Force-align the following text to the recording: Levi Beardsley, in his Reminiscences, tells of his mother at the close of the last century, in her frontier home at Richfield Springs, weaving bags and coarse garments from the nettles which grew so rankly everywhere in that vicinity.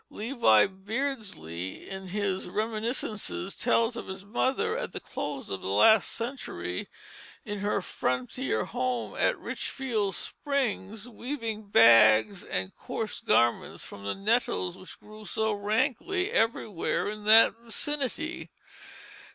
Levi 0.09 0.65
Beardsley, 0.65 1.87
in 1.87 2.07
his 2.07 2.47
Reminiscences, 2.49 3.55
tells 3.55 3.95
of 3.95 4.07
his 4.07 4.25
mother 4.25 4.75
at 4.75 4.93
the 4.93 4.99
close 4.99 5.51
of 5.51 5.61
the 5.61 5.67
last 5.67 6.09
century, 6.11 6.89
in 7.45 7.59
her 7.59 7.83
frontier 7.83 8.65
home 8.65 9.13
at 9.15 9.37
Richfield 9.37 10.15
Springs, 10.15 11.07
weaving 11.07 11.67
bags 11.69 12.43
and 12.43 12.73
coarse 12.75 13.21
garments 13.21 13.83
from 13.83 14.03
the 14.03 14.15
nettles 14.15 14.75
which 14.75 14.99
grew 14.99 15.23
so 15.23 15.51
rankly 15.51 16.31
everywhere 16.31 17.07
in 17.07 17.25
that 17.25 17.53
vicinity. 17.59 18.49